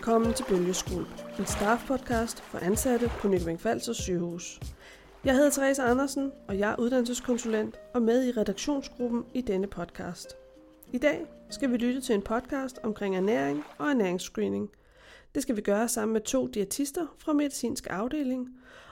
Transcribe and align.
Velkommen 0.00 0.34
til 0.34 0.44
Bølgeskuld, 0.48 1.06
en 1.38 1.44
staff-podcast 1.44 2.42
for 2.42 2.58
ansatte 2.58 3.10
på 3.18 3.28
Nykøbing 3.28 3.60
Falster 3.60 3.92
sygehus. 3.92 4.60
Jeg 5.24 5.34
hedder 5.34 5.50
Therese 5.50 5.82
Andersen, 5.82 6.32
og 6.48 6.58
jeg 6.58 6.70
er 6.70 6.76
uddannelseskonsulent 6.78 7.76
og 7.94 8.02
med 8.02 8.24
i 8.24 8.30
redaktionsgruppen 8.30 9.24
i 9.34 9.40
denne 9.40 9.66
podcast. 9.66 10.36
I 10.92 10.98
dag 10.98 11.26
skal 11.50 11.72
vi 11.72 11.76
lytte 11.76 12.00
til 12.00 12.14
en 12.14 12.22
podcast 12.22 12.78
omkring 12.82 13.16
ernæring 13.16 13.64
og 13.78 13.90
ernæringsscreening. 13.90 14.70
Det 15.34 15.42
skal 15.42 15.56
vi 15.56 15.60
gøre 15.60 15.88
sammen 15.88 16.12
med 16.12 16.20
to 16.20 16.46
diætister 16.46 17.06
fra 17.18 17.32
medicinsk 17.32 17.86
afdeling, 17.90 18.48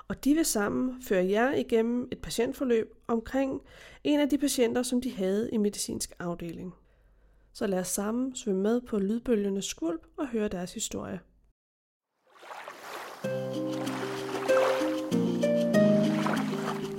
og 0.08 0.24
de 0.24 0.34
vil 0.34 0.44
sammen 0.44 1.02
føre 1.02 1.28
jer 1.28 1.54
igennem 1.54 2.08
et 2.12 2.18
patientforløb 2.18 2.94
omkring 3.06 3.62
en 4.04 4.20
af 4.20 4.28
de 4.28 4.38
patienter, 4.38 4.82
som 4.82 5.00
de 5.00 5.14
havde 5.14 5.50
i 5.52 5.56
medicinsk 5.56 6.12
afdeling. 6.18 6.74
Så 7.58 7.66
lad 7.66 7.78
os 7.78 7.88
sammen 7.88 8.36
svømme 8.36 8.62
med 8.62 8.80
på 8.80 8.98
lydbølgernes 8.98 9.64
skvulp 9.64 10.06
og 10.16 10.28
høre 10.28 10.48
deres 10.48 10.74
historie. 10.74 11.20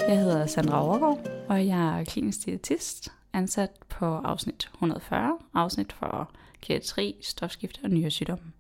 Jeg 0.07 0.19
hedder 0.19 0.45
Sandra 0.45 0.85
Overgaard, 0.85 1.19
og 1.49 1.67
jeg 1.67 1.99
er 1.99 2.03
klinisk 2.03 2.45
diætist, 2.45 3.11
ansat 3.33 3.69
på 3.89 4.05
afsnit 4.05 4.69
140, 4.73 5.37
afsnit 5.53 5.93
for 5.93 6.31
geriatri, 6.61 7.15
stofskifte 7.21 7.79
og 7.83 7.89
nyere 7.89 8.11
sygdomme. 8.11 8.51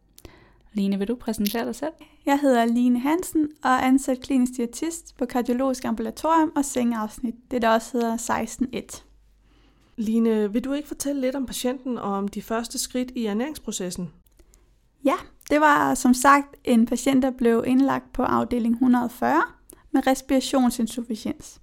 Line, 0.73 0.97
vil 0.97 1.07
du 1.07 1.15
præsentere 1.15 1.65
dig 1.65 1.75
selv? 1.75 1.93
Jeg 2.25 2.39
hedder 2.39 2.65
Line 2.65 2.99
Hansen 2.99 3.49
og 3.63 3.69
er 3.69 3.79
ansat 3.79 4.19
klinisk 4.21 4.57
diætist 4.57 5.17
på 5.17 5.25
Kardiologisk 5.25 5.85
Ambulatorium 5.85 6.51
og 6.55 6.65
sengeafsnit, 6.65 7.35
det 7.51 7.61
der 7.61 7.69
også 7.69 7.97
hedder 7.97 8.17
16.1. 8.17 9.08
Line, 9.99 10.53
vil 10.53 10.63
du 10.63 10.73
ikke 10.73 10.87
fortælle 10.87 11.21
lidt 11.21 11.35
om 11.35 11.45
patienten 11.45 11.97
og 11.97 12.13
om 12.13 12.27
de 12.27 12.41
første 12.41 12.77
skridt 12.77 13.11
i 13.15 13.25
ernæringsprocessen? 13.25 14.09
Ja, 15.05 15.15
det 15.49 15.61
var 15.61 15.93
som 15.93 16.13
sagt 16.13 16.55
en 16.63 16.85
patient, 16.85 17.23
der 17.23 17.31
blev 17.31 17.63
indlagt 17.67 18.13
på 18.13 18.23
afdeling 18.23 18.73
140 18.73 19.41
med 19.91 20.07
respirationsinsufficiens 20.07 21.61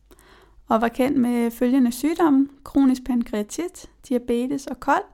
og 0.69 0.81
var 0.81 0.89
kendt 0.89 1.19
med 1.19 1.51
følgende 1.51 1.92
sygdomme, 1.92 2.48
kronisk 2.64 3.05
pankreatit, 3.05 3.91
diabetes 4.09 4.67
og 4.67 4.81
kold, 4.81 5.05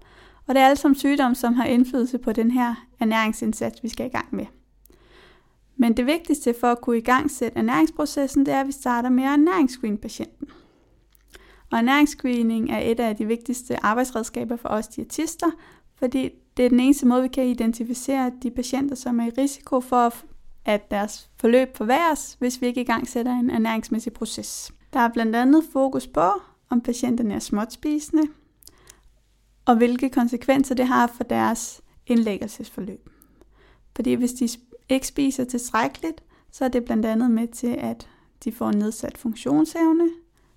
og 0.46 0.54
det 0.54 0.62
er 0.62 0.66
alle 0.66 0.76
sammen 0.76 0.98
sygdomme, 0.98 1.34
som 1.34 1.54
har 1.54 1.64
indflydelse 1.64 2.18
på 2.18 2.32
den 2.32 2.50
her 2.50 2.74
ernæringsindsats, 3.00 3.82
vi 3.82 3.88
skal 3.88 4.06
i 4.06 4.08
gang 4.08 4.28
med. 4.30 4.46
Men 5.76 5.96
det 5.96 6.06
vigtigste 6.06 6.54
for 6.60 6.66
at 6.66 6.80
kunne 6.80 6.98
i 6.98 7.00
gang 7.00 7.30
sætte 7.30 7.58
ernæringsprocessen, 7.58 8.46
det 8.46 8.54
er, 8.54 8.60
at 8.60 8.66
vi 8.66 8.72
starter 8.72 9.08
med 9.08 9.24
at 9.24 9.30
ernæringsscreen 9.30 9.98
patienten. 9.98 10.48
Og 11.72 11.78
ernæringsscreening 11.78 12.70
er 12.70 12.78
et 12.78 13.00
af 13.00 13.16
de 13.16 13.26
vigtigste 13.26 13.84
arbejdsredskaber 13.84 14.56
for 14.56 14.68
os 14.68 14.88
diætister, 14.88 15.46
fordi 15.94 16.30
det 16.56 16.64
er 16.64 16.68
den 16.68 16.80
eneste 16.80 17.06
måde, 17.06 17.22
vi 17.22 17.28
kan 17.28 17.46
identificere 17.46 18.32
de 18.42 18.50
patienter, 18.50 18.94
som 18.94 19.20
er 19.20 19.26
i 19.26 19.30
risiko 19.38 19.80
for, 19.80 20.14
at 20.64 20.90
deres 20.90 21.30
forløb 21.36 21.76
forværres, 21.76 22.36
hvis 22.38 22.60
vi 22.60 22.66
ikke 22.66 22.80
i 22.80 22.84
gang 22.84 23.08
sætter 23.08 23.32
en 23.32 23.50
ernæringsmæssig 23.50 24.12
proces. 24.12 24.72
Der 24.92 25.00
er 25.00 25.08
blandt 25.08 25.36
andet 25.36 25.64
fokus 25.72 26.06
på, 26.06 26.30
om 26.70 26.80
patienterne 26.80 27.34
er 27.34 27.38
småtspisende, 27.38 28.22
og 29.64 29.76
hvilke 29.76 30.10
konsekvenser 30.10 30.74
det 30.74 30.86
har 30.86 31.06
for 31.06 31.24
deres 31.24 31.80
indlæggelsesforløb. 32.06 33.08
Fordi 33.96 34.14
hvis 34.14 34.32
de 34.32 34.48
ikke 34.88 35.06
spiser 35.06 35.44
tilstrækkeligt, 35.44 36.22
så 36.50 36.64
er 36.64 36.68
det 36.68 36.84
blandt 36.84 37.06
andet 37.06 37.30
med 37.30 37.48
til, 37.48 37.76
at 37.78 38.08
de 38.44 38.52
får 38.52 38.72
nedsat 38.72 39.18
funktionsevne, 39.18 40.08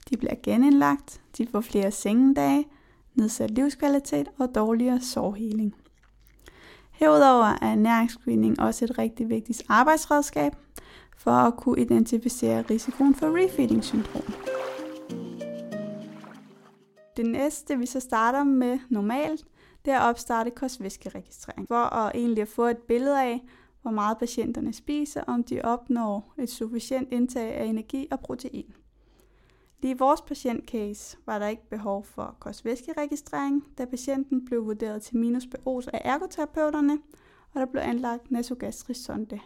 de 0.09 0.17
bliver 0.17 0.35
genindlagt, 0.43 1.21
de 1.37 1.47
får 1.47 1.61
flere 1.61 1.91
sengedage, 1.91 2.65
nedsat 3.15 3.51
livskvalitet 3.51 4.27
og 4.37 4.55
dårligere 4.55 5.01
sårheling. 5.01 5.75
Herudover 6.91 7.45
er 7.45 7.71
ernæringsscreening 7.71 8.59
også 8.59 8.85
et 8.85 8.97
rigtig 8.97 9.29
vigtigt 9.29 9.63
arbejdsredskab 9.69 10.55
for 11.17 11.31
at 11.31 11.55
kunne 11.57 11.81
identificere 11.81 12.61
risikoen 12.61 13.15
for 13.15 13.43
refeeding-syndrom. 13.43 14.33
Det 17.17 17.25
næste, 17.25 17.77
vi 17.77 17.85
så 17.85 17.99
starter 17.99 18.43
med 18.43 18.79
normalt, 18.89 19.45
det 19.85 19.93
er 19.93 19.99
at 19.99 20.09
opstarte 20.09 20.51
kostvæskeregistrering, 20.51 21.67
for 21.67 21.95
at 21.95 22.15
egentlig 22.15 22.47
få 22.47 22.65
et 22.65 22.77
billede 22.77 23.21
af, 23.21 23.43
hvor 23.81 23.91
meget 23.91 24.17
patienterne 24.17 24.73
spiser, 24.73 25.23
om 25.27 25.43
de 25.43 25.61
opnår 25.61 26.33
et 26.37 26.49
sufficient 26.49 27.07
indtag 27.11 27.53
af 27.53 27.65
energi 27.65 28.07
og 28.11 28.19
protein. 28.19 28.73
I 29.85 29.93
vores 29.93 30.21
patientcase 30.21 31.17
var 31.25 31.39
der 31.39 31.47
ikke 31.47 31.69
behov 31.69 32.03
for 32.03 32.35
kostvæskeregistrering, 32.39 33.63
da 33.77 33.85
patienten 33.85 34.45
blev 34.45 34.65
vurderet 34.65 35.01
til 35.01 35.17
minus 35.17 35.43
BO's 35.43 35.87
af 35.93 36.01
ergoterapeuterne, 36.03 36.99
og 37.53 37.59
der 37.59 37.65
blev 37.65 37.81
anlagt 37.81 38.31
nasogastrisk 38.31 39.05
sonde. 39.05 39.39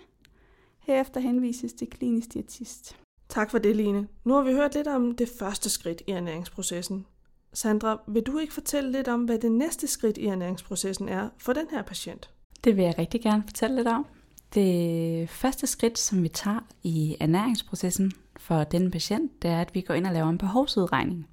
Herefter 0.79 1.19
henvises 1.19 1.73
til 1.73 1.89
klinisk 1.89 2.33
diætist. 2.33 2.95
Tak 3.29 3.51
for 3.51 3.57
det, 3.57 3.75
Line. 3.75 4.07
Nu 4.23 4.33
har 4.33 4.41
vi 4.41 4.53
hørt 4.53 4.73
lidt 4.73 4.88
om 4.88 5.16
det 5.16 5.29
første 5.39 5.69
skridt 5.69 6.01
i 6.07 6.11
ernæringsprocessen. 6.11 7.06
Sandra, 7.53 8.01
vil 8.07 8.23
du 8.23 8.38
ikke 8.38 8.53
fortælle 8.53 8.91
lidt 8.91 9.07
om, 9.07 9.23
hvad 9.23 9.39
det 9.39 9.51
næste 9.51 9.88
skridt 9.88 10.17
i 10.17 10.25
ernæringsprocessen 10.25 11.09
er 11.09 11.29
for 11.38 11.53
den 11.53 11.67
her 11.71 11.81
patient? 11.81 12.29
Det 12.63 12.77
vil 12.77 12.83
jeg 12.83 12.95
rigtig 12.97 13.21
gerne 13.21 13.44
fortælle 13.47 13.75
lidt 13.75 13.88
om. 13.88 14.06
Det 14.53 15.29
første 15.29 15.67
skridt, 15.67 16.00
som 16.00 16.23
vi 16.23 16.29
tager 16.29 16.59
i 16.83 17.17
ernæringsprocessen 17.19 18.11
for 18.39 18.63
den 18.63 18.91
patient, 18.91 19.41
det 19.41 19.51
er, 19.51 19.61
at 19.61 19.75
vi 19.75 19.81
går 19.81 19.94
ind 19.94 20.07
og 20.07 20.13
laver 20.13 20.29
en 20.29 20.38
behovsudregning. 20.38 21.27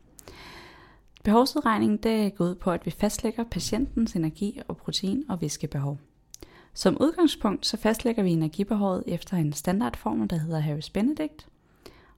Behovsudregningen 1.25 1.99
det 1.99 2.35
går 2.35 2.45
ud 2.45 2.55
på, 2.55 2.71
at 2.71 2.87
vi 2.87 2.91
fastlægger 2.91 3.45
patientens 3.45 4.17
energi- 4.17 4.61
og 4.69 4.77
protein- 4.77 5.25
og 5.29 5.41
væskebehov. 5.41 5.99
Som 6.75 6.97
udgangspunkt 7.01 7.67
så 7.67 7.77
fastlægger 7.77 8.23
vi 8.23 8.31
energibehovet 8.31 9.05
efter 9.07 9.37
en 9.37 9.53
standardformel, 9.53 10.31
der 10.31 10.37
hedder 10.37 10.61
Harris 10.61 10.91
Benedict. 10.91 11.47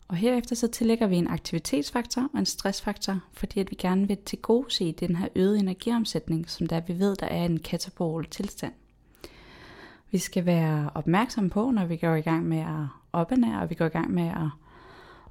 Og 0.08 0.16
herefter 0.16 0.54
så 0.54 0.68
tillægger 0.68 1.06
vi 1.06 1.16
en 1.16 1.28
aktivitetsfaktor 1.28 2.22
og 2.32 2.38
en 2.38 2.46
stressfaktor, 2.46 3.20
fordi 3.32 3.60
at 3.60 3.70
vi 3.70 3.76
gerne 3.76 4.08
vil 4.08 4.16
til 4.16 4.38
gode 4.38 4.74
se 4.74 4.92
den 4.92 5.16
her 5.16 5.28
øgede 5.36 5.58
energiomsætning, 5.58 6.50
som 6.50 6.66
der 6.66 6.80
vi 6.80 6.98
ved, 6.98 7.16
der 7.16 7.26
er 7.26 7.44
en 7.44 7.58
katabol 7.58 8.26
tilstand. 8.26 8.72
Vi 10.10 10.18
skal 10.18 10.46
være 10.46 10.90
opmærksomme 10.94 11.50
på, 11.50 11.70
når 11.70 11.84
vi 11.84 11.96
går 11.96 12.14
i 12.14 12.20
gang 12.20 12.46
med 12.46 12.58
at 12.58 12.86
opernære, 13.12 13.60
og 13.60 13.70
vi 13.70 13.74
går 13.74 13.86
i 13.86 13.88
gang 13.88 14.10
med 14.10 14.28
at 14.28 14.50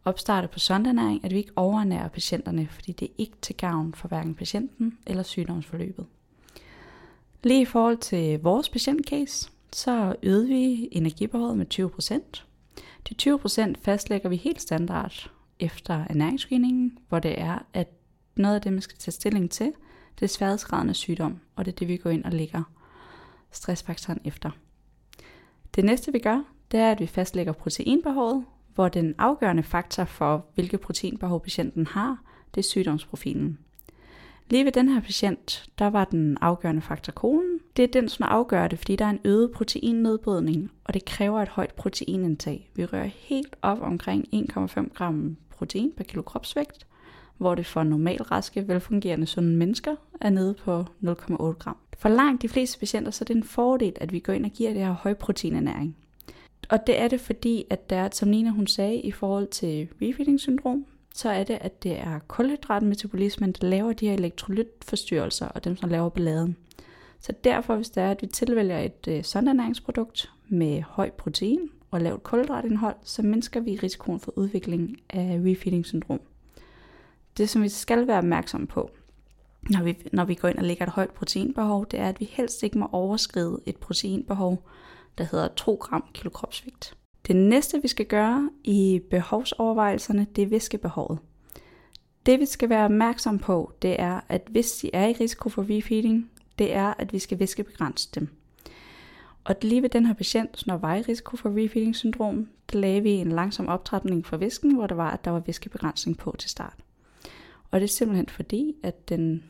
opstarte 0.08 0.48
på 0.48 0.60
sondernæring, 0.60 1.26
at 1.26 1.32
vi 1.32 1.38
ikke 1.38 1.52
overnærer 1.56 2.08
patienterne, 2.08 2.68
fordi 2.68 2.92
det 2.92 3.06
er 3.06 3.14
ikke 3.18 3.38
til 3.42 3.56
gavn 3.56 3.94
for 3.94 4.08
hverken 4.08 4.36
patienten 4.36 4.98
eller 5.08 5.24
sygdomsforløbet. 5.24 6.06
Lige 7.44 7.62
i 7.62 7.66
forhold 7.66 7.98
til 7.98 8.40
vores 8.40 8.70
patientcase, 8.70 9.50
så 9.74 10.16
øgede 10.24 10.48
vi 10.48 10.90
energibehovet 10.92 11.58
med 11.58 11.66
20%. 11.74 12.44
De 13.10 13.38
20% 13.72 13.74
fastlægger 13.82 14.30
vi 14.30 14.36
helt 14.36 14.62
standard 14.62 15.32
efter 15.60 16.06
ernæringsscreeningen, 16.10 16.98
hvor 17.10 17.20
det 17.20 17.42
er, 17.42 17.66
at 17.74 17.88
noget 18.36 18.56
af 18.56 18.62
det, 18.62 18.74
man 18.74 18.82
skal 18.82 18.98
tage 18.98 19.12
stilling 19.12 19.52
til, 19.52 19.74
det 20.20 20.24
er 20.24 20.28
sværhedsgraden 20.28 20.90
af 20.90 20.96
sygdom, 20.96 21.40
og 21.56 21.66
det 21.66 21.72
er 21.72 21.76
det, 21.76 21.88
vi 21.88 21.98
går 21.98 22.10
ind 22.10 22.24
og 22.24 22.32
lægger 22.32 22.64
stressfaktoren 23.52 24.20
efter. 24.24 24.52
Det 25.76 25.86
næste, 25.86 26.12
vi 26.12 26.20
gør, 26.20 26.44
det 26.72 26.80
er, 26.80 26.92
at 26.92 27.00
vi 27.00 27.08
fastlægger 27.08 27.54
proteinbehovet, 27.54 28.46
hvor 28.78 28.88
den 28.88 29.16
afgørende 29.18 29.64
faktor 29.64 30.04
for, 30.04 30.46
hvilket 30.56 30.80
proteinbehov 30.80 31.42
patienten 31.44 31.88
har, 31.88 32.18
det 32.56 32.62
er 32.62 32.64
sygdomsprofilen. 32.64 33.58
Lige 34.50 34.66
ved 34.66 34.72
den 34.72 34.90
her 34.90 35.02
patient, 35.02 35.70
der 35.80 35.88
var 35.90 36.06
den 36.06 36.38
afgørende 36.42 36.82
faktor 36.82 37.12
kolen. 37.12 37.60
Det 37.78 37.84
er 37.84 37.88
den, 37.88 38.10
som 38.10 38.26
afgør 38.30 38.68
det, 38.68 38.80
fordi 38.80 38.96
der 38.96 39.06
er 39.06 39.10
en 39.10 39.20
øget 39.26 39.52
proteinnedbrydning, 39.52 40.72
og 40.84 40.94
det 40.94 41.06
kræver 41.06 41.42
et 41.42 41.48
højt 41.48 41.74
proteinindtag. 41.74 42.72
Vi 42.76 42.86
rører 42.86 43.10
helt 43.14 43.56
op 43.62 43.82
omkring 43.82 44.26
1,5 44.34 44.94
gram 44.94 45.38
protein 45.50 45.92
per 45.98 46.04
kilo 46.04 46.22
kropsvægt, 46.22 46.88
hvor 47.38 47.56
det 47.56 47.66
for 47.66 47.84
normalt 47.84 48.32
raske, 48.32 48.68
velfungerende 48.68 49.28
sunde 49.28 49.56
mennesker 49.56 49.96
er 50.22 50.30
nede 50.30 50.54
på 50.54 50.82
0,8 50.82 51.36
gram. 51.36 51.78
For 51.98 52.10
langt 52.10 52.42
de 52.42 52.50
fleste 52.50 52.80
patienter, 52.80 53.12
så 53.12 53.24
er 53.24 53.26
det 53.26 53.36
en 53.36 53.44
fordel, 53.44 53.94
at 53.96 54.12
vi 54.12 54.20
går 54.20 54.34
ind 54.34 54.46
og 54.46 54.52
giver 54.52 54.74
det 54.74 54.82
her 54.82 54.92
højproteinernæring. 54.92 55.96
Og 56.70 56.88
det 56.88 57.00
er 57.00 57.08
det, 57.08 57.22
fordi 57.22 57.66
at 57.70 57.90
der 57.90 57.96
er, 57.96 58.10
som 58.12 58.30
Nina 58.30 58.50
hun 58.50 58.68
sagde, 58.68 59.02
i 59.02 59.12
forhold 59.12 59.48
til 59.48 59.88
refeeding 60.02 60.40
syndrom, 60.40 60.86
så 61.14 61.30
er 61.30 61.44
det, 61.44 61.58
at 61.62 61.84
det 61.84 62.00
er 62.00 62.20
kulhydratmetabolismen, 62.28 63.52
der 63.52 63.68
laver 63.68 63.94
de 63.94 64.08
her 64.08 64.14
elektrolytforstyrrelser, 64.14 65.48
og 65.48 65.64
dem, 65.64 65.76
som 65.76 65.90
laver 65.90 66.10
balladen. 66.10 66.58
Så 67.20 67.34
derfor, 67.44 67.76
hvis 67.76 67.90
det 67.90 68.04
er, 68.04 68.12
at 68.12 68.22
vi 68.22 68.28
tilvælger 68.28 68.80
et 68.80 69.08
øh, 69.08 69.48
ernæringsprodukt 69.48 70.32
med 70.48 70.82
høj 70.82 71.10
protein 71.10 71.70
og 71.92 72.02
lavt 72.02 72.24
kulhydratindhold, 72.24 72.96
så 73.04 73.22
mindsker 73.22 73.60
vi 73.60 73.80
risikoen 73.84 74.20
for 74.20 74.34
udvikling 74.36 74.98
af 75.10 75.42
refeeding 75.46 75.86
syndrom. 75.86 76.22
Det, 77.38 77.50
som 77.50 77.64
vi 77.64 77.70
skal 77.70 78.08
være 78.08 78.18
opmærksom 78.18 78.68
på, 78.68 78.92
når 79.70 79.84
vi, 79.84 79.98
når 80.14 80.26
vi 80.26 80.36
går 80.36 80.48
ind 80.48 80.58
og 80.58 80.64
lægger 80.64 80.86
et 80.86 80.92
højt 80.92 81.10
proteinbehov, 81.10 81.86
det 81.92 82.00
er, 82.00 82.10
at 82.10 82.20
vi 82.20 82.26
helst 82.32 82.64
ikke 82.64 82.78
må 82.78 82.90
overskride 82.92 83.60
et 83.66 83.78
proteinbehov, 83.78 84.64
der 85.18 85.24
hedder 85.24 85.48
2 85.48 85.78
gram 85.82 86.04
kilo 86.14 86.30
kropsvægt. 86.30 86.98
Det 87.28 87.36
næste, 87.36 87.82
vi 87.82 87.88
skal 87.88 88.06
gøre 88.06 88.50
i 88.64 89.02
behovsovervejelserne, 89.10 90.28
det 90.36 90.42
er 90.42 90.48
væskebehovet. 90.48 91.20
Det 92.26 92.40
vi 92.40 92.46
skal 92.46 92.70
være 92.70 92.86
opmærksom 92.86 93.40
på, 93.40 93.72
det 93.82 93.96
er, 94.00 94.20
at 94.30 94.42
hvis 94.50 94.72
de 94.72 94.90
er 94.94 95.08
i 95.08 95.14
risiko 95.14 95.50
for 95.50 95.66
refeeding, 95.78 96.32
det 96.60 96.74
er, 96.74 96.94
at 96.98 97.14
vi 97.14 97.20
skal 97.20 97.40
væskebegrænse 97.40 98.10
dem. 98.16 98.30
Og 99.44 99.56
lige 99.62 99.82
ved 99.82 99.90
den 99.90 100.06
her 100.06 100.14
patient, 100.14 100.68
når 100.68 100.78
var 100.78 100.96
i 100.96 101.02
risiko 101.02 101.38
for 101.38 101.50
refeeding 101.50 101.96
syndrom, 101.96 102.50
der 102.72 102.80
lagde 102.80 103.02
vi 103.02 103.10
en 103.10 103.32
langsom 103.32 103.68
optrætning 103.68 104.26
for 104.26 104.38
væsken, 104.38 104.76
hvor 104.76 104.88
der 104.88 104.96
var, 104.96 105.12
at 105.12 105.26
der 105.26 105.32
var 105.32 105.40
væskebegrænsning 105.40 106.18
på 106.18 106.36
til 106.40 106.50
start. 106.50 106.76
Og 107.72 107.80
det 107.80 107.84
er 107.84 107.92
simpelthen 107.92 108.30
fordi, 108.30 108.76
at 108.84 109.10
den 109.10 109.44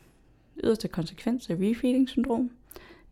yderste 0.64 0.88
konsekvens 0.88 1.50
af 1.50 1.56
refeeding 1.56 2.10
syndrom, 2.10 2.52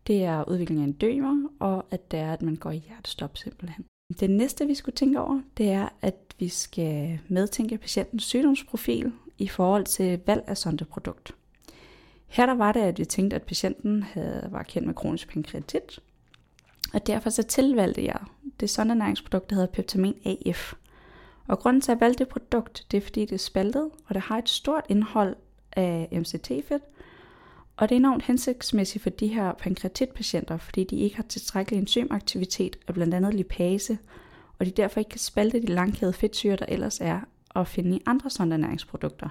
det 0.07 0.23
er 0.23 0.49
udvikling 0.49 0.81
af 0.81 0.85
en 0.85 0.93
dømer, 0.93 1.49
og 1.59 1.85
at 1.91 2.11
det 2.11 2.19
er, 2.19 2.33
at 2.33 2.41
man 2.41 2.55
går 2.55 2.71
i 2.71 2.77
hjertestop 2.77 3.37
simpelthen. 3.37 3.85
Det 4.19 4.29
næste, 4.29 4.67
vi 4.67 4.75
skulle 4.75 4.95
tænke 4.95 5.19
over, 5.19 5.41
det 5.57 5.71
er, 5.71 5.89
at 6.01 6.15
vi 6.39 6.47
skal 6.47 7.19
medtænke 7.27 7.77
patientens 7.77 8.23
sygdomsprofil 8.23 9.11
i 9.37 9.47
forhold 9.47 9.85
til 9.85 10.21
valg 10.25 10.43
af 10.47 10.57
sondeprodukt. 10.57 11.35
Her 12.27 12.45
der 12.45 12.53
var 12.53 12.71
det, 12.71 12.79
at 12.79 12.99
vi 12.99 13.05
tænkte, 13.05 13.35
at 13.35 13.43
patienten 13.43 14.03
havde, 14.03 14.47
var 14.51 14.63
kendt 14.63 14.85
med 14.87 14.95
kronisk 14.95 15.33
pankreatit, 15.33 15.99
og 16.93 17.07
derfor 17.07 17.29
så 17.29 17.43
tilvalgte 17.43 18.05
jeg 18.05 18.19
det 18.59 18.69
sondernæringsprodukt, 18.69 19.49
der 19.49 19.55
hedder 19.55 19.71
Peptamin 19.71 20.15
AF. 20.25 20.73
Og 21.47 21.59
grunden 21.59 21.81
til, 21.81 21.91
at 21.91 21.95
jeg 21.95 22.01
valgte 22.01 22.23
det 22.23 22.31
produkt, 22.31 22.85
det 22.91 22.97
er 22.97 23.01
fordi, 23.01 23.21
det 23.21 23.31
er 23.31 23.37
spaltet, 23.37 23.89
og 24.05 24.15
det 24.15 24.21
har 24.21 24.37
et 24.37 24.49
stort 24.49 24.85
indhold 24.89 25.35
af 25.71 26.07
MCT-fedt, 26.11 26.83
og 27.77 27.89
det 27.89 27.95
er 27.95 27.99
enormt 27.99 28.23
hensigtsmæssigt 28.23 29.03
for 29.03 29.09
de 29.09 29.27
her 29.27 29.53
pankreatitpatienter, 29.53 30.57
fordi 30.57 30.83
de 30.83 30.95
ikke 30.95 31.15
har 31.15 31.23
tilstrækkelig 31.23 31.79
enzymaktivitet 31.79 32.75
af 32.87 32.93
blandt 32.93 33.13
andet 33.13 33.33
lipase, 33.33 33.97
og 34.59 34.65
de 34.65 34.71
derfor 34.71 34.99
ikke 34.99 35.09
kan 35.09 35.19
spalte 35.19 35.61
de 35.61 35.65
langkædede 35.65 36.13
fedtsyre, 36.13 36.55
der 36.55 36.65
ellers 36.67 37.01
er 37.01 37.19
at 37.55 37.67
finde 37.67 37.97
i 37.97 38.01
andre 38.05 38.29
sondernæringsprodukter. 38.29 39.29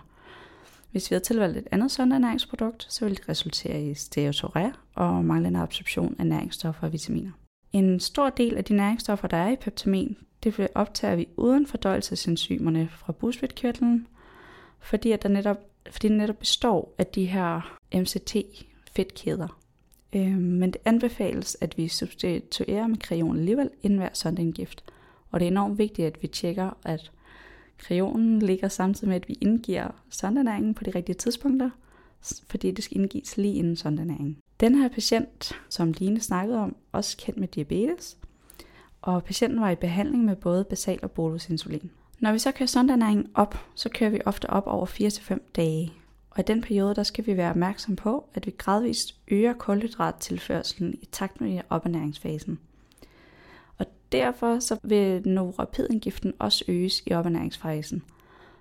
Hvis 0.90 1.10
vi 1.10 1.14
havde 1.14 1.24
tilvalgt 1.24 1.58
et 1.58 1.66
andet 1.70 1.90
sondernæringsprodukt, 1.90 2.86
så 2.88 3.04
ville 3.04 3.16
det 3.16 3.28
resultere 3.28 3.82
i 3.82 3.92
steatoré 3.92 4.72
og 4.94 5.24
manglende 5.24 5.60
absorption 5.60 6.16
af 6.18 6.26
næringsstoffer 6.26 6.86
og 6.86 6.92
vitaminer. 6.92 7.30
En 7.72 8.00
stor 8.00 8.30
del 8.30 8.56
af 8.56 8.64
de 8.64 8.74
næringsstoffer, 8.74 9.28
der 9.28 9.36
er 9.36 9.50
i 9.50 9.56
peptamin, 9.56 10.16
det 10.44 10.68
optager 10.74 11.16
vi 11.16 11.28
uden 11.36 11.66
fordøjelsesenzymerne 11.66 12.88
fra 12.90 13.12
busvitkirtlen, 13.12 14.06
fordi, 14.80 15.12
at 15.12 15.22
der 15.22 15.28
netop, 15.28 15.58
fordi 15.90 16.08
det 16.08 16.16
netop 16.16 16.38
består 16.38 16.94
af 16.98 17.06
de 17.06 17.24
her 17.26 17.78
MCT-fedtkæder. 17.94 19.58
Øh, 20.14 20.36
men 20.38 20.70
det 20.70 20.80
anbefales, 20.84 21.56
at 21.60 21.78
vi 21.78 21.88
substituerer 21.88 22.86
med 22.86 22.96
kreon 22.96 23.38
alligevel 23.38 23.70
inden 23.82 23.98
hver 23.98 24.08
sondindgift. 24.12 24.84
Og 25.30 25.40
det 25.40 25.46
er 25.46 25.50
enormt 25.50 25.78
vigtigt, 25.78 26.06
at 26.06 26.22
vi 26.22 26.26
tjekker, 26.26 26.70
at 26.84 27.12
kreonen 27.78 28.38
ligger 28.38 28.68
samtidig 28.68 29.08
med, 29.08 29.16
at 29.16 29.28
vi 29.28 29.38
indgiver 29.40 29.88
sondernæringen 30.10 30.74
på 30.74 30.84
de 30.84 30.90
rigtige 30.90 31.16
tidspunkter, 31.16 31.70
fordi 32.46 32.70
det 32.70 32.84
skal 32.84 32.96
indgives 32.96 33.36
lige 33.36 33.54
inden 33.54 33.76
sondernæringen. 33.76 34.38
Den 34.60 34.74
her 34.74 34.88
patient, 34.88 35.52
som 35.68 35.92
Line 35.92 36.20
snakkede 36.20 36.58
om, 36.58 36.76
også 36.92 37.16
kendt 37.16 37.40
med 37.40 37.48
diabetes, 37.48 38.16
og 39.02 39.24
patienten 39.24 39.60
var 39.60 39.70
i 39.70 39.74
behandling 39.74 40.24
med 40.24 40.36
både 40.36 40.64
basal 40.64 40.98
og 41.02 41.10
bolusinsulin. 41.10 41.90
Når 42.24 42.32
vi 42.32 42.38
så 42.38 42.52
kører 42.52 42.66
sondernæringen 42.66 43.26
op, 43.34 43.58
så 43.74 43.88
kører 43.88 44.10
vi 44.10 44.20
ofte 44.26 44.50
op 44.50 44.66
over 44.66 44.86
4-5 44.86 45.38
dage. 45.56 45.92
Og 46.30 46.40
i 46.40 46.42
den 46.42 46.62
periode, 46.62 46.94
der 46.94 47.02
skal 47.02 47.26
vi 47.26 47.36
være 47.36 47.50
opmærksom 47.50 47.96
på, 47.96 48.28
at 48.34 48.46
vi 48.46 48.54
gradvist 48.58 49.14
øger 49.28 49.52
kulhydrattilførselen 49.52 50.94
i 51.02 51.06
takt 51.12 51.40
med 51.40 51.60
opernæringsfasen. 51.70 52.58
Og 53.78 53.86
derfor 54.12 54.58
så 54.58 54.78
vil 54.82 55.28
norapidengiften 55.28 56.32
også 56.38 56.64
øges 56.68 57.02
i 57.06 57.12
opernæringsfasen. 57.12 58.02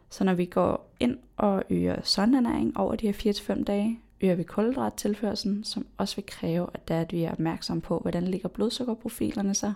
Så 0.10 0.24
når 0.24 0.34
vi 0.34 0.46
går 0.46 0.90
ind 1.00 1.18
og 1.38 1.64
øger 1.70 2.02
sondernæring 2.04 2.78
over 2.78 2.96
de 2.96 3.12
her 3.12 3.34
4-5 3.34 3.64
dage, 3.64 4.00
øger 4.22 4.36
vi 4.36 4.44
kulhydrattilførselen, 4.44 5.64
som 5.64 5.86
også 5.98 6.16
vil 6.16 6.26
kræve, 6.26 6.68
at, 6.74 6.88
der, 6.88 7.02
at 7.02 7.12
vi 7.14 7.24
er 7.24 7.32
opmærksom 7.32 7.82
på, 7.82 8.00
hvordan 8.00 8.24
ligger 8.24 8.50
blodsukkerprofilerne 8.50 9.54
sig, 9.54 9.74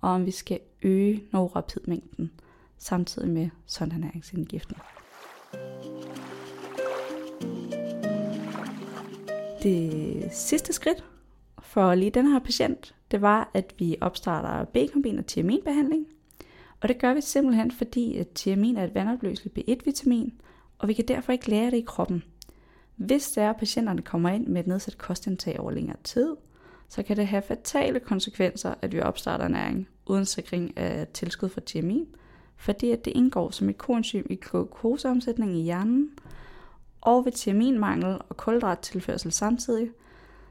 og 0.00 0.10
om 0.10 0.26
vi 0.26 0.30
skal 0.30 0.58
øge 0.82 1.22
norapidmængden 1.32 2.30
samtidig 2.78 3.28
med 3.28 3.48
sondernæringsindgiften. 3.66 4.76
Det 9.62 10.28
sidste 10.32 10.72
skridt 10.72 11.04
for 11.62 11.94
lige 11.94 12.10
den 12.10 12.26
her 12.26 12.38
patient, 12.38 12.94
det 13.10 13.22
var, 13.22 13.50
at 13.54 13.74
vi 13.78 13.96
opstarter 14.00 14.64
B-kombin 14.64 15.18
og 15.18 15.26
tiaminbehandling. 15.26 16.06
Og 16.80 16.88
det 16.88 16.98
gør 16.98 17.14
vi 17.14 17.20
simpelthen, 17.20 17.70
fordi 17.70 18.16
at 18.16 18.28
tiamin 18.28 18.76
er 18.76 18.84
et 18.84 18.94
vandopløseligt 18.94 19.58
B1-vitamin, 19.58 20.32
og 20.78 20.88
vi 20.88 20.92
kan 20.92 21.08
derfor 21.08 21.32
ikke 21.32 21.50
lære 21.50 21.70
det 21.70 21.76
i 21.76 21.84
kroppen. 21.86 22.22
Hvis 22.96 23.30
det 23.30 23.42
er, 23.42 23.50
at 23.50 23.56
patienterne 23.56 24.02
kommer 24.02 24.30
ind 24.30 24.46
med 24.46 24.60
et 24.60 24.66
nedsat 24.66 24.98
kostindtag 24.98 25.60
over 25.60 25.70
længere 25.70 25.96
tid, 26.04 26.36
så 26.88 27.02
kan 27.02 27.16
det 27.16 27.26
have 27.26 27.42
fatale 27.42 28.00
konsekvenser, 28.00 28.74
at 28.82 28.92
vi 28.92 29.00
opstarter 29.00 29.48
næring 29.48 29.88
uden 30.06 30.24
sikring 30.24 30.76
af 30.76 31.06
tilskud 31.08 31.48
for 31.48 31.60
tiamin, 31.60 32.06
fordi 32.56 32.90
at 32.90 33.04
det 33.04 33.10
indgår 33.10 33.50
som 33.50 33.68
et 33.68 33.78
koenzym 33.78 34.26
i 34.30 34.36
glukoseomsætningen 34.36 35.56
i 35.56 35.62
hjernen, 35.62 36.10
og 37.00 37.24
ved 37.24 37.32
tiaminmangel 37.32 38.18
og 38.28 38.36
kulhydrattilførsel 38.36 39.32
samtidig, 39.32 39.90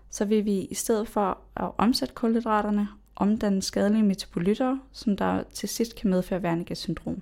så 0.10 0.26
vil 0.26 0.46
vi 0.46 0.60
i 0.60 0.74
stedet 0.74 1.08
for 1.08 1.38
at 1.56 1.72
omsætte 1.78 2.14
kulhydraterne, 2.14 2.88
omdanne 3.16 3.62
skadelige 3.62 4.04
metabolitter, 4.04 4.78
som 4.92 5.18
der 5.18 5.44
til 5.54 5.70
sidst 5.70 5.96
kan 5.96 6.10
medføre 6.10 6.42
Wernicke 6.42 6.76
syndrom. 6.76 7.22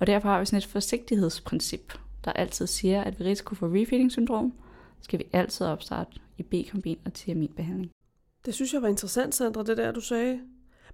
Og 0.00 0.06
derfor 0.06 0.28
har 0.28 0.38
vi 0.38 0.46
sådan 0.46 0.58
et 0.58 0.66
forsigtighedsprincip, 0.66 1.98
der 2.24 2.32
altid 2.32 2.66
siger, 2.66 3.02
at 3.02 3.20
ved 3.20 3.26
risiko 3.26 3.54
for 3.54 3.66
refeeding 3.66 4.12
syndrom, 4.12 4.52
skal 5.00 5.18
vi 5.18 5.24
altid 5.32 5.66
opstarte 5.66 6.10
i 6.38 6.42
B-kombin 6.42 6.98
og 7.04 7.12
tiaminbehandling. 7.12 7.90
Det 8.44 8.54
synes 8.54 8.72
jeg 8.72 8.82
var 8.82 8.88
interessant, 8.88 9.34
Sandra, 9.34 9.62
det 9.62 9.76
der 9.76 9.92
du 9.92 10.00
sagde. 10.00 10.40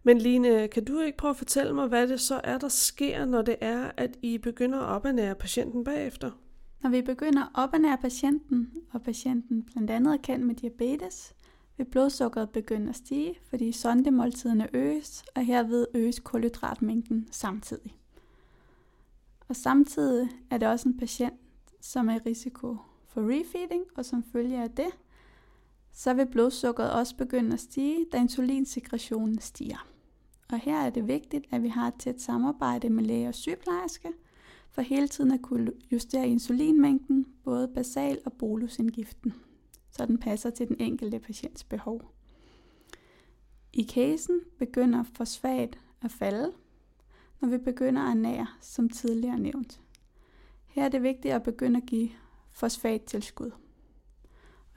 Men 0.07 0.19
Line, 0.19 0.69
kan 0.69 0.85
du 0.85 1.01
ikke 1.01 1.19
prøve 1.19 1.31
at 1.31 1.37
fortælle 1.37 1.73
mig, 1.73 1.87
hvad 1.87 2.09
det 2.09 2.21
så 2.21 2.41
er, 2.45 2.59
der 2.59 2.69
sker, 2.69 3.25
når 3.25 3.43
det 3.43 3.57
er, 3.61 3.91
at 3.97 4.19
I 4.23 4.39
begynder 4.39 4.79
at 4.79 4.95
opernære 4.97 5.35
patienten 5.35 5.85
bagefter? 5.85 6.31
Når 6.83 6.91
vi 6.91 7.03
begynder 7.03 7.43
at 7.43 7.49
opernære 7.55 7.99
patienten, 7.99 8.73
og 8.93 9.03
patienten 9.03 9.63
blandt 9.63 9.91
andet 9.91 10.13
er 10.13 10.17
kendt 10.17 10.47
med 10.47 10.55
diabetes, 10.55 11.35
vil 11.77 11.85
blodsukkeret 11.85 12.51
begynde 12.51 12.89
at 12.89 12.97
stige, 12.97 13.39
fordi 13.49 13.73
sondemåltiderne 13.73 14.69
øges, 14.77 15.25
og 15.35 15.45
herved 15.45 15.87
øges 15.95 16.19
kulhydratmængden 16.19 17.29
samtidig. 17.31 17.97
Og 19.49 19.57
samtidig 19.57 20.29
er 20.51 20.59
det 20.59 20.69
også 20.69 20.89
en 20.89 20.99
patient, 20.99 21.41
som 21.81 22.09
er 22.09 22.15
i 22.15 22.21
risiko 22.27 22.77
for 23.09 23.21
refeeding, 23.21 23.85
og 23.97 24.05
som 24.05 24.25
følge 24.33 24.63
af 24.63 24.71
det, 24.71 24.91
så 25.93 26.15
vil 26.15 26.27
blodsukkeret 26.27 26.93
også 26.93 27.17
begynde 27.17 27.53
at 27.53 27.61
stige, 27.61 28.07
da 28.13 28.19
insulinsekretionen 28.19 29.41
stiger. 29.41 29.96
Og 30.49 30.59
her 30.59 30.79
er 30.79 30.91
det 30.91 31.09
vigtigt, 31.09 31.47
at 31.51 31.63
vi 31.63 31.69
har 31.69 31.89
et 31.89 31.95
tæt 31.99 32.21
samarbejde 32.21 32.91
med 32.91 33.05
læge 33.05 33.29
og 33.29 33.35
sygeplejerske, 33.35 34.09
for 34.71 34.83
hele 34.83 35.09
tiden 35.09 35.31
at 35.31 35.43
kunne 35.43 35.73
justere 35.93 36.29
insulinmængden, 36.29 37.27
både 37.45 37.69
basal 37.69 38.19
og 38.25 38.33
bolusindgiften, 38.33 39.35
så 39.91 40.07
den 40.07 40.19
passer 40.19 40.51
til 40.51 40.69
den 40.69 40.77
enkelte 40.81 41.19
patients 41.19 41.65
behov. 41.65 42.03
I 43.73 43.85
casen 43.85 44.41
begynder 44.59 45.03
fosfat 45.03 45.79
at 46.03 46.11
falde, 46.11 46.53
når 47.41 47.49
vi 47.49 47.59
begynder 47.59 48.03
at 48.03 48.17
nære, 48.17 48.47
som 48.61 48.89
tidligere 48.89 49.39
nævnt. 49.39 49.81
Her 50.67 50.85
er 50.85 50.89
det 50.89 51.03
vigtigt 51.03 51.35
at 51.35 51.43
begynde 51.43 51.77
at 51.77 51.87
give 51.87 52.11
fosfattilskud. 52.53 53.51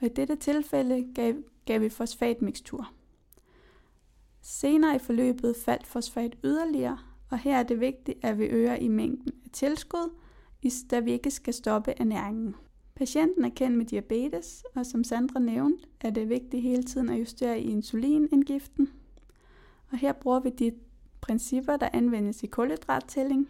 Og 0.00 0.06
i 0.06 0.08
dette 0.08 0.36
tilfælde 0.36 1.12
gav, 1.14 1.34
gav 1.64 1.80
vi 1.80 1.88
fosfatmixtur. 1.88 2.92
Senere 4.42 4.96
i 4.96 4.98
forløbet 4.98 5.56
faldt 5.64 5.86
fosfat 5.86 6.36
yderligere, 6.44 6.98
og 7.30 7.38
her 7.38 7.58
er 7.58 7.62
det 7.62 7.80
vigtigt, 7.80 8.18
at 8.22 8.38
vi 8.38 8.44
øger 8.44 8.74
i 8.74 8.88
mængden 8.88 9.32
af 9.44 9.50
tilskud, 9.52 10.14
da 10.90 11.00
vi 11.00 11.12
ikke 11.12 11.30
skal 11.30 11.54
stoppe 11.54 11.94
ernæringen. 11.96 12.54
Patienten 12.94 13.44
er 13.44 13.48
kendt 13.48 13.76
med 13.76 13.86
diabetes, 13.86 14.64
og 14.74 14.86
som 14.86 15.04
Sandra 15.04 15.40
nævnte, 15.40 15.84
er 16.00 16.10
det 16.10 16.28
vigtigt 16.28 16.62
hele 16.62 16.82
tiden 16.82 17.08
at 17.08 17.20
justere 17.20 17.60
i 17.60 17.70
insulinindgiften. 17.70 18.90
Og 19.92 19.98
her 19.98 20.12
bruger 20.12 20.40
vi 20.40 20.50
de 20.50 20.72
principper, 21.20 21.76
der 21.76 21.88
anvendes 21.92 22.42
i 22.42 22.46
kulhydrattælling, 22.46 23.48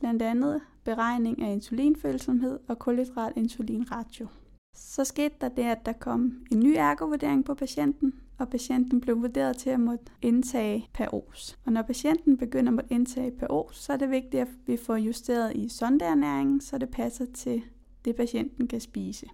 blandt 0.00 0.22
andet 0.22 0.60
beregning 0.84 1.42
af 1.42 1.52
insulinfølsomhed 1.52 2.58
og 2.68 2.78
kulhydrat-insulin-ratio. 2.78 4.26
Så 4.74 5.04
skete 5.04 5.34
der 5.40 5.48
det, 5.48 5.62
at 5.62 5.86
der 5.86 5.92
kom 5.92 6.46
en 6.52 6.60
ny 6.60 6.74
ergovurdering 6.76 7.44
på 7.44 7.54
patienten, 7.54 8.14
og 8.38 8.48
patienten 8.48 9.00
blev 9.00 9.20
vurderet 9.20 9.56
til 9.56 9.70
at 9.70 9.80
måtte 9.80 10.04
indtage 10.22 10.88
per 10.94 11.14
os. 11.14 11.58
Og 11.64 11.72
når 11.72 11.82
patienten 11.82 12.36
begynder 12.36 12.70
at 12.70 12.74
måtte 12.74 12.92
indtage 12.92 13.30
per 13.30 13.46
os, 13.46 13.76
så 13.76 13.92
er 13.92 13.96
det 13.96 14.10
vigtigt, 14.10 14.40
at 14.40 14.48
vi 14.66 14.76
får 14.76 14.96
justeret 14.96 15.56
i 15.56 15.68
sondeernæringen, 15.68 16.60
så 16.60 16.78
det 16.78 16.90
passer 16.90 17.26
til 17.34 17.62
det, 18.04 18.16
patienten 18.16 18.66
kan 18.66 18.80
spise. 18.80 19.26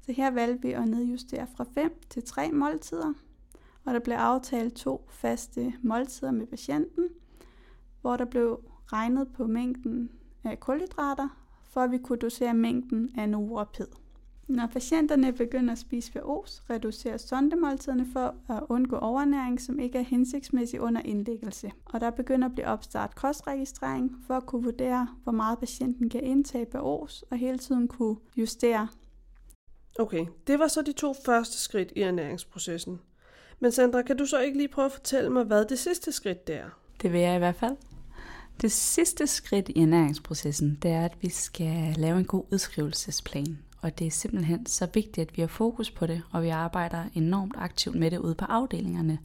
Så 0.00 0.12
her 0.12 0.30
valgte 0.30 0.62
vi 0.62 0.72
at 0.72 0.88
nedjustere 0.88 1.46
fra 1.56 1.64
5 1.74 1.92
til 2.10 2.22
3 2.22 2.52
måltider, 2.52 3.12
og 3.84 3.94
der 3.94 4.00
blev 4.00 4.16
aftalt 4.16 4.74
to 4.74 5.06
faste 5.08 5.72
måltider 5.82 6.30
med 6.30 6.46
patienten, 6.46 7.08
hvor 8.00 8.16
der 8.16 8.24
blev 8.24 8.60
regnet 8.92 9.28
på 9.28 9.46
mængden 9.46 10.10
af 10.44 10.60
kulhydrater, 10.60 11.28
for 11.70 11.80
at 11.80 11.90
vi 11.90 11.98
kunne 11.98 12.18
dosere 12.18 12.54
mængden 12.54 13.10
af 13.16 13.28
norapid. 13.28 13.86
Når 14.48 14.66
patienterne 14.66 15.32
begynder 15.32 15.72
at 15.72 15.78
spise 15.78 16.14
ved 16.14 16.22
os, 16.22 16.62
reduceres 16.70 17.20
sondemåltiderne 17.20 18.06
for 18.12 18.34
at 18.48 18.62
undgå 18.68 18.96
overnæring, 18.96 19.60
som 19.60 19.78
ikke 19.78 19.98
er 19.98 20.02
hensigtsmæssig 20.02 20.80
under 20.80 21.00
indlæggelse. 21.04 21.72
Og 21.84 22.00
der 22.00 22.10
begynder 22.10 22.48
at 22.48 22.54
blive 22.54 22.66
opstart 22.66 23.14
kostregistrering 23.14 24.12
for 24.26 24.34
at 24.34 24.46
kunne 24.46 24.62
vurdere, 24.62 25.08
hvor 25.22 25.32
meget 25.32 25.58
patienten 25.58 26.10
kan 26.10 26.22
indtage 26.22 26.66
per 26.66 26.80
os, 26.80 27.24
og 27.30 27.36
hele 27.36 27.58
tiden 27.58 27.88
kunne 27.88 28.16
justere. 28.36 28.88
Okay, 29.98 30.26
det 30.46 30.58
var 30.58 30.68
så 30.68 30.82
de 30.82 30.92
to 30.92 31.14
første 31.24 31.58
skridt 31.58 31.92
i 31.96 32.00
ernæringsprocessen. 32.00 33.00
Men 33.60 33.72
Sandra, 33.72 34.02
kan 34.02 34.16
du 34.16 34.26
så 34.26 34.40
ikke 34.40 34.58
lige 34.58 34.68
prøve 34.68 34.86
at 34.86 34.92
fortælle 34.92 35.30
mig, 35.30 35.44
hvad 35.44 35.64
det 35.64 35.78
sidste 35.78 36.12
skridt 36.12 36.46
det 36.46 36.56
er? 36.56 36.68
Det 37.02 37.12
vil 37.12 37.20
jeg 37.20 37.34
i 37.34 37.38
hvert 37.38 37.56
fald. 37.56 37.76
Det 38.60 38.72
sidste 38.72 39.26
skridt 39.26 39.68
i 39.68 39.80
ernæringsprocessen, 39.82 40.78
det 40.82 40.90
er, 40.90 41.04
at 41.04 41.16
vi 41.20 41.28
skal 41.28 41.94
lave 41.96 42.18
en 42.18 42.24
god 42.24 42.44
udskrivelsesplan. 42.52 43.58
Og 43.82 43.98
det 43.98 44.06
er 44.06 44.10
simpelthen 44.10 44.66
så 44.66 44.88
vigtigt, 44.94 45.30
at 45.30 45.36
vi 45.36 45.42
har 45.42 45.48
fokus 45.48 45.90
på 45.90 46.06
det, 46.06 46.22
og 46.30 46.42
vi 46.42 46.48
arbejder 46.48 47.04
enormt 47.14 47.54
aktivt 47.56 47.96
med 47.96 48.10
det 48.10 48.18
ude 48.18 48.34
på 48.34 48.44
afdelingerne. 48.44 49.18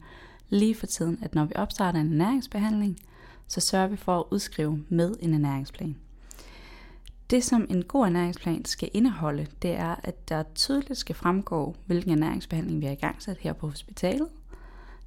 Lige 0.48 0.74
for 0.74 0.86
tiden, 0.86 1.18
at 1.22 1.34
når 1.34 1.44
vi 1.44 1.52
opstarter 1.56 2.00
en 2.00 2.12
ernæringsbehandling, 2.12 2.98
så 3.46 3.60
sørger 3.60 3.86
vi 3.86 3.96
for 3.96 4.18
at 4.18 4.24
udskrive 4.30 4.84
med 4.88 5.14
en 5.20 5.34
ernæringsplan. 5.34 5.96
Det, 7.30 7.44
som 7.44 7.66
en 7.70 7.84
god 7.84 8.06
ernæringsplan 8.06 8.64
skal 8.64 8.90
indeholde, 8.94 9.46
det 9.62 9.70
er, 9.70 9.96
at 10.02 10.28
der 10.28 10.42
tydeligt 10.54 10.98
skal 10.98 11.14
fremgå, 11.14 11.76
hvilken 11.86 12.10
ernæringsbehandling 12.10 12.80
vi 12.80 12.86
har 12.86 13.32
i 13.32 13.34
her 13.40 13.52
på 13.52 13.68
hospitalet. 13.68 14.28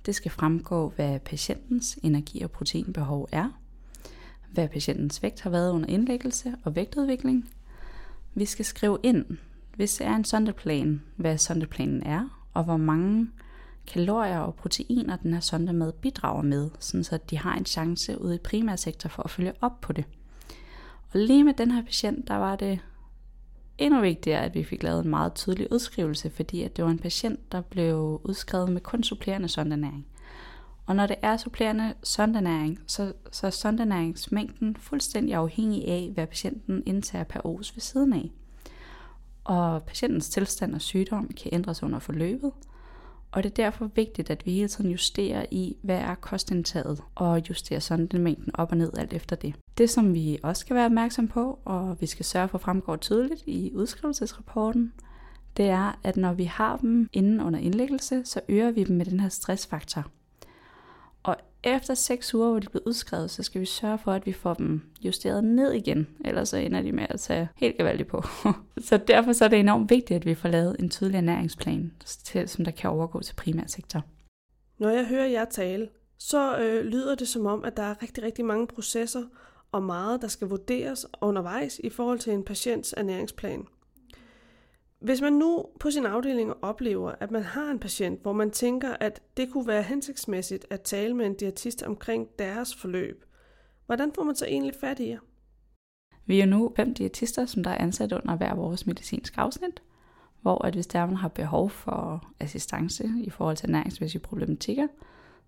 Det 0.06 0.16
skal 0.16 0.32
fremgå, 0.32 0.94
hvad 0.96 1.20
patientens 1.20 2.00
energi- 2.04 2.42
og 2.42 2.52
proteinbehov 2.52 3.30
er, 3.32 3.50
hvad 4.52 4.68
patientens 4.68 5.24
vægt 5.24 5.42
har 5.42 5.50
været 5.50 5.72
under 5.72 5.90
indlæggelse 5.90 6.56
og 6.64 6.76
vægtudvikling. 6.76 7.50
Vi 8.34 8.46
skal 8.46 8.66
skrive 8.66 8.98
ind, 9.04 9.26
hvis 9.76 9.96
det 9.96 10.08
er 10.08 10.16
en 10.16 10.24
sondeplan, 10.24 11.02
hvad 11.16 11.38
sondeplanen 11.38 12.04
er, 12.04 12.48
og 12.54 12.64
hvor 12.64 12.78
mange 12.78 13.30
kalorier 13.88 14.40
og 14.40 14.56
proteiner 14.56 15.16
den 15.16 15.34
her 15.34 15.40
sonde 15.40 15.74
med 15.74 15.92
bidrager 15.92 16.42
med, 16.42 16.70
sådan 16.80 17.04
så 17.04 17.20
de 17.30 17.38
har 17.38 17.56
en 17.56 17.66
chance 17.66 18.22
ude 18.22 18.36
i 18.36 18.38
primærsektor 18.38 19.10
for 19.10 19.24
at 19.24 19.30
følge 19.30 19.54
op 19.62 19.82
på 19.82 19.94
det. 19.94 20.06
Og 21.14 21.20
lige 21.20 21.44
med 21.44 21.54
den 21.54 21.72
her 21.72 21.84
patient, 21.84 22.28
der 22.28 22.36
var 22.36 22.56
det 22.56 22.80
endnu 23.78 24.02
vigtigere, 24.02 24.46
at 24.46 24.56
vi 24.56 24.64
fik 24.64 24.84
lavet 24.84 25.04
en 25.04 25.10
meget 25.10 25.34
tydelig 25.34 25.72
udskrivelse, 25.72 26.30
fordi 26.30 26.64
at 26.64 26.78
det 26.78 26.86
var 26.86 26.92
en 26.92 27.00
patient, 27.00 27.52
der 27.52 27.62
blev 27.62 28.22
udskrevet 28.24 28.72
med 28.72 28.82
kun 28.82 29.04
supplerende 29.04 29.48
sondernæring. 29.48 30.08
Og 30.86 30.96
når 30.96 31.08
det 31.08 31.16
er 31.22 31.38
supplerende 31.38 31.94
sondernæring, 32.04 32.80
så, 32.88 33.14
så 33.32 33.48
er 33.48 33.52
sondernæringsmængden 33.52 34.76
fuldstændig 34.76 35.36
afhængig 35.36 35.88
af, 35.88 36.12
hvad 36.14 36.28
patienten 36.28 36.84
indtager 36.86 37.24
per 37.24 37.46
års 37.46 37.76
ved 37.76 37.82
siden 37.82 38.14
af. 38.14 38.32
Og 39.44 39.84
patientens 39.84 40.30
tilstand 40.30 40.76
og 40.76 40.82
sygdom 40.82 41.28
kan 41.28 41.50
ændres 41.54 41.84
under 41.84 42.00
forløbet, 42.00 42.52
og 43.32 43.44
det 43.44 43.50
er 43.50 43.64
derfor 43.64 43.90
vigtigt, 43.96 44.30
at 44.30 44.46
vi 44.46 44.52
hele 44.52 44.68
tiden 44.68 44.92
justerer 44.92 45.46
i, 45.52 45.78
hvad 45.82 45.98
er 45.98 46.16
kostindtaget, 46.16 47.02
og 47.16 47.50
justerer 47.50 47.80
sondemængden 47.80 48.56
op 48.56 48.72
og 48.72 48.78
ned 48.78 48.94
alt 48.98 49.14
efter 49.14 49.36
det. 49.36 49.56
Det, 49.78 49.90
som 49.90 50.14
vi 50.14 50.38
også 50.44 50.60
skal 50.60 50.76
være 50.76 50.86
opmærksom 50.86 51.28
på, 51.28 51.60
og 51.66 52.02
vi 52.02 52.06
skal 52.06 52.26
sørge 52.26 52.48
for 52.48 52.58
at 52.58 52.62
fremgår 52.62 52.96
tydeligt 52.96 53.44
i 53.46 53.72
udskrivelsesrapporten, 53.76 54.94
det 55.58 55.70
er, 55.70 56.00
at 56.04 56.18
når 56.18 56.34
vi 56.34 56.44
har 56.44 56.78
dem 56.78 57.10
inden 57.14 57.42
under 57.42 57.60
indlæggelse, 57.60 58.22
så 58.26 58.42
øger 58.50 58.72
vi 58.72 58.84
dem 58.84 58.96
med 58.96 59.06
den 59.06 59.20
her 59.20 59.30
stressfaktor. 59.30 60.08
Efter 61.64 61.94
6 61.94 62.34
uger, 62.34 62.50
hvor 62.50 62.60
de 62.60 62.70
bliver 62.70 62.84
udskrevet, 62.86 63.32
så 63.32 63.44
skal 63.44 63.62
vi 63.62 63.66
sørge 63.66 63.98
for, 63.98 64.12
at 64.12 64.26
vi 64.26 64.34
får 64.34 64.54
dem 64.54 64.82
justeret 65.02 65.44
ned 65.44 65.72
igen, 65.72 66.08
ellers 66.26 66.50
så 66.50 66.58
ender 66.58 66.82
de 66.82 66.92
med 66.92 67.06
at 67.10 67.20
tage 67.20 67.50
helt 67.56 67.78
gevaldigt 67.78 68.10
på. 68.10 68.24
så 68.88 68.98
derfor 68.98 69.34
så 69.34 69.46
er 69.46 69.50
det 69.50 69.60
enormt 69.60 69.90
vigtigt, 69.90 70.18
at 70.18 70.26
vi 70.26 70.36
får 70.36 70.50
lavet 70.50 70.76
en 70.80 70.90
tydelig 70.90 71.18
ernæringsplan, 71.18 71.92
som 72.46 72.66
der 72.66 72.72
kan 72.72 72.90
overgå 72.90 73.22
til 73.22 73.36
primærsektor. 73.36 74.02
Når 74.80 74.90
jeg 74.90 75.06
hører 75.06 75.28
jer 75.28 75.46
tale, 75.46 75.90
så 76.18 76.58
øh, 76.58 76.86
lyder 76.86 77.16
det 77.16 77.28
som 77.28 77.46
om, 77.46 77.64
at 77.64 77.78
der 77.78 77.84
er 77.84 78.02
rigtig, 78.02 78.24
rigtig 78.24 78.46
mange 78.46 78.68
processer 78.68 79.24
og 79.72 79.84
meget, 79.84 80.22
der 80.22 80.28
skal 80.28 80.48
vurderes 80.48 81.06
undervejs 81.22 81.80
i 81.84 81.90
forhold 81.90 82.20
til 82.20 82.34
en 82.34 82.44
patients 82.44 82.94
ernæringsplan. 82.98 83.68
Hvis 85.02 85.22
man 85.22 85.34
nu 85.34 85.66
på 85.80 85.92
sin 85.92 86.06
afdeling 86.06 86.54
oplever, 86.62 87.12
at 87.20 87.32
man 87.32 87.44
har 87.44 87.72
en 87.72 87.80
patient, 87.80 88.22
hvor 88.22 88.34
man 88.34 88.52
tænker, 88.52 88.96
at 89.00 89.22
det 89.38 89.52
kunne 89.52 89.68
være 89.68 89.84
hensigtsmæssigt 89.84 90.66
at 90.70 90.82
tale 90.82 91.14
med 91.14 91.26
en 91.26 91.34
diætist 91.34 91.84
omkring 91.84 92.28
deres 92.40 92.76
forløb, 92.76 93.26
hvordan 93.86 94.12
får 94.16 94.24
man 94.24 94.36
så 94.36 94.46
egentlig 94.46 94.74
fat 94.80 95.00
i 95.00 95.10
jer? 95.10 95.20
Vi 96.26 96.42
er 96.42 96.46
nu 96.46 96.74
fem 96.76 96.94
diætister, 96.94 97.46
som 97.46 97.64
der 97.64 97.72
er 97.72 97.78
ansat 97.78 98.12
under 98.12 98.36
hver 98.36 98.56
vores 98.56 98.88
medicinske 98.88 99.40
afsnit, 99.40 99.82
hvor 100.42 100.66
at 100.66 100.74
hvis 100.74 100.88
der 100.88 101.06
man 101.06 101.16
har 101.16 101.28
behov 101.28 101.70
for 101.70 102.28
assistance 102.40 103.12
i 103.24 103.30
forhold 103.30 103.58
til 103.58 103.70
næringsmæssige 103.70 104.22
problematikker, 104.22 104.88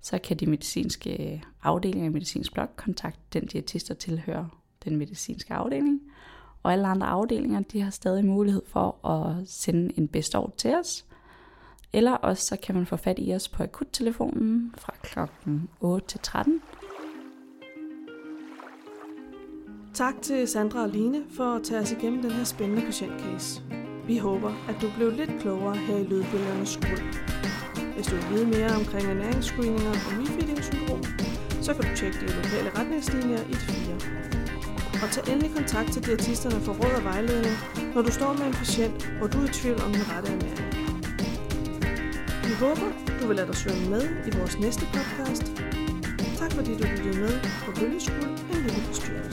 så 0.02 0.18
kan 0.18 0.38
de 0.38 0.46
medicinske 0.46 1.44
afdelinger 1.64 2.06
i 2.06 2.14
medicinsk 2.14 2.54
blok 2.54 2.70
kontakte 2.76 3.40
den 3.40 3.48
diætist, 3.48 3.88
der 3.88 3.94
tilhører 3.94 4.46
den 4.86 4.98
medicinske 4.98 5.54
afdeling, 5.54 6.02
og 6.64 6.74
alle 6.74 6.88
andre 6.88 7.08
afdelinger, 7.08 7.60
de 7.60 7.82
har 7.82 7.92
stadig 7.92 8.26
mulighed 8.26 8.62
for 8.68 9.08
at 9.08 9.48
sende 9.48 9.94
en 9.98 10.08
best 10.08 10.36
til 10.58 10.76
os. 10.76 11.06
Eller 11.94 12.12
også 12.12 12.46
så 12.46 12.58
kan 12.64 12.76
man 12.76 12.86
få 12.86 12.96
fat 12.96 13.20
i 13.20 13.34
os 13.34 13.50
på 13.50 13.64
akuttelefonen 13.64 14.74
fra 14.78 14.94
klokken 15.02 15.70
8 15.82 16.08
til 16.08 16.20
13. 16.20 16.62
Tak 19.94 20.14
til 20.22 20.48
Sandra 20.48 20.82
og 20.82 20.90
Line 20.90 21.24
for 21.38 21.56
at 21.56 21.64
tage 21.64 21.82
os 21.82 21.92
igennem 21.92 22.22
den 22.22 22.32
her 22.32 22.44
spændende 22.44 22.82
patientcase. 22.82 23.62
Vi 24.08 24.18
håber, 24.18 24.52
at 24.70 24.76
du 24.82 24.88
blev 24.98 25.12
lidt 25.12 25.32
klogere 25.42 25.76
her 25.78 25.98
i 25.98 26.04
Lydbilledernes 26.04 26.70
skole. 26.70 27.04
Hvis 27.96 28.08
du 28.08 28.16
vil 28.16 28.30
vide 28.30 28.48
mere 28.48 28.76
omkring 28.76 29.06
ernæringsscreeninger 29.10 29.90
og 29.90 29.96
refeeding-syndrom, 29.96 31.04
så 31.62 31.74
kan 31.74 31.84
du 31.84 31.96
tjekke 31.96 32.20
de 32.20 32.26
lokale 32.26 32.70
retningslinjer 32.80 33.42
i 33.50 33.54
4 33.54 34.43
og 35.04 35.12
tag 35.12 35.24
endelig 35.34 35.52
kontakt 35.56 35.94
til 35.94 36.06
diætisterne 36.06 36.60
for 36.66 36.74
råd 36.74 36.94
og 37.00 37.04
vejledning, 37.04 37.56
når 37.96 38.02
du 38.02 38.12
står 38.12 38.34
med 38.34 38.46
en 38.46 38.54
patient, 38.54 39.06
hvor 39.18 39.28
du 39.28 39.38
er 39.42 39.46
i 39.46 39.48
tvivl 39.48 39.82
om 39.82 39.92
den 39.94 40.04
rette 40.12 40.32
ernæring. 40.32 40.74
Vi 42.48 42.54
håber, 42.64 42.88
du 43.22 43.28
vil 43.28 43.36
lade 43.36 43.48
dig 43.48 43.56
svømme 43.56 43.90
med 43.90 44.04
i 44.28 44.38
vores 44.38 44.60
næste 44.60 44.86
podcast. 44.96 45.46
Tak 46.40 46.52
fordi 46.52 46.72
du 46.78 46.84
lyttede 46.84 47.20
med 47.20 47.34
på 47.66 47.72
Bølgeskuld, 47.80 48.30
en 48.54 48.62
lille 48.66 48.84
bestyrelse. 48.88 49.33